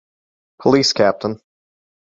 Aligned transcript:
Police 0.59 0.93
Capt. 0.93 1.29